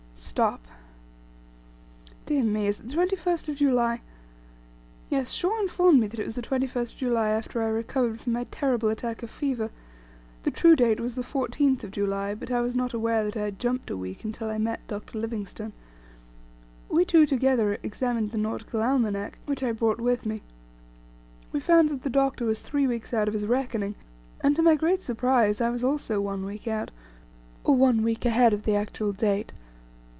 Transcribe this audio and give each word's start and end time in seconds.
Stop! 0.13 0.65
Dear 2.25 2.43
me; 2.45 2.67
is 2.67 2.79
it 2.79 2.87
the 2.87 2.93
21st 2.93 3.49
of 3.49 3.55
July? 3.57 4.01
Yes, 5.09 5.31
Shaw 5.31 5.59
informed 5.59 5.99
me 5.99 6.07
that 6.07 6.19
it 6.21 6.25
was 6.25 6.35
the 6.35 6.41
21st 6.41 6.91
of 6.93 6.95
July 6.95 7.29
after 7.31 7.61
I 7.61 7.65
recovered 7.67 8.21
from 8.21 8.31
my 8.31 8.45
terrible 8.45 8.87
attack 8.87 9.23
of 9.23 9.29
fever; 9.29 9.71
the 10.43 10.51
true 10.51 10.73
date 10.77 11.01
was 11.01 11.15
the 11.15 11.21
14th 11.21 11.83
of 11.83 11.91
July, 11.91 12.33
but 12.33 12.49
I 12.49 12.61
was 12.61 12.77
not 12.77 12.93
aware 12.93 13.25
that 13.25 13.35
I 13.35 13.41
had 13.45 13.59
jumped 13.59 13.89
a 13.89 13.97
week, 13.97 14.23
until 14.23 14.47
I 14.49 14.57
met 14.57 14.87
Dr. 14.87 15.17
Livingstone. 15.19 15.73
We 16.87 17.03
two 17.03 17.25
together 17.25 17.77
examined 17.83 18.31
the 18.31 18.37
Nautical 18.37 18.79
Almanack, 18.81 19.33
which 19.47 19.63
I 19.63 19.73
brought 19.73 19.99
with 19.99 20.25
me. 20.25 20.43
We 21.51 21.59
found 21.59 21.89
that 21.89 22.03
the 22.03 22.09
Doctor 22.09 22.45
was 22.45 22.61
three 22.61 22.87
weeks 22.87 23.13
out 23.13 23.27
of 23.27 23.33
his 23.33 23.45
reckoning, 23.47 23.95
and 24.39 24.55
to 24.55 24.61
my 24.61 24.75
great 24.75 25.01
surprise 25.01 25.59
I 25.59 25.69
was 25.71 25.83
also 25.83 26.21
one 26.21 26.45
week 26.45 26.69
out, 26.69 26.89
or 27.65 27.75
one 27.75 28.01
week 28.01 28.23
ahead 28.25 28.53
of 28.53 28.63
the 28.63 28.75
actual 28.75 29.11
date. 29.11 29.51